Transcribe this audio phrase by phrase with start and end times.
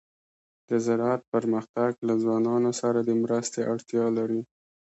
[0.69, 4.41] د زراعت پرمختګ له ځوانانو سره د مرستې اړتیا لري.